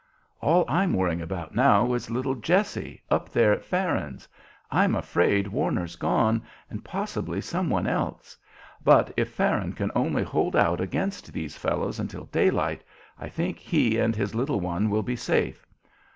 [0.41, 4.27] "All I'm worrying about now is little Jessie, up there at Farron's.
[4.71, 8.35] I'm afraid Warner's gone, and possibly some one else;
[8.83, 12.83] but if Farron can only hold out against these fellows until daylight
[13.19, 15.67] I think he and his little one will be safe.